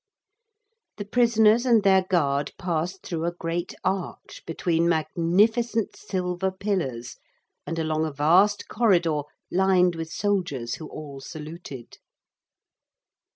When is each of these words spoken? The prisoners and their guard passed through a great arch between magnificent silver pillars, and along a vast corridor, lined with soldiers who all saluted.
The 0.97 1.05
prisoners 1.05 1.63
and 1.63 1.83
their 1.83 2.01
guard 2.09 2.53
passed 2.57 3.03
through 3.03 3.25
a 3.25 3.31
great 3.33 3.75
arch 3.83 4.41
between 4.47 4.89
magnificent 4.89 5.95
silver 5.95 6.49
pillars, 6.49 7.17
and 7.67 7.77
along 7.77 8.05
a 8.05 8.11
vast 8.11 8.67
corridor, 8.67 9.21
lined 9.51 9.93
with 9.93 10.09
soldiers 10.09 10.73
who 10.73 10.87
all 10.87 11.19
saluted. 11.21 11.97